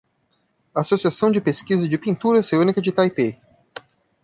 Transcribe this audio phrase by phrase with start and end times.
[0.73, 3.39] Associação de pesquisa de pintura oceânica de Taipei